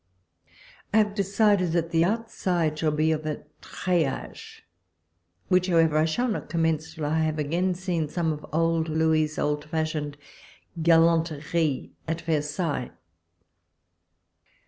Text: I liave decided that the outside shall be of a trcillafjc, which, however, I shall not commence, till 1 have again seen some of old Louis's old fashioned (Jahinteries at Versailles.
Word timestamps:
I 0.95 1.03
liave 1.03 1.13
decided 1.13 1.73
that 1.73 1.91
the 1.91 2.03
outside 2.05 2.79
shall 2.79 2.89
be 2.89 3.11
of 3.11 3.23
a 3.27 3.43
trcillafjc, 3.61 4.61
which, 5.47 5.67
however, 5.67 5.95
I 5.95 6.05
shall 6.05 6.27
not 6.27 6.49
commence, 6.49 6.95
till 6.95 7.03
1 7.03 7.21
have 7.21 7.37
again 7.37 7.75
seen 7.75 8.09
some 8.09 8.33
of 8.33 8.43
old 8.51 8.89
Louis's 8.89 9.37
old 9.37 9.63
fashioned 9.65 10.17
(Jahinteries 10.81 11.91
at 12.07 12.19
Versailles. 12.21 12.89